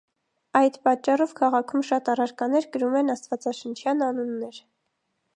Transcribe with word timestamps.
Այդ 0.59 0.77
պատճառով 0.87 1.33
քաղաքում 1.39 1.83
շատ 1.89 2.09
առարկաներ 2.13 2.67
կրում 2.77 2.95
են 3.01 3.13
աստվածաշնչյան 3.15 4.01
անուններ։ 4.07 4.59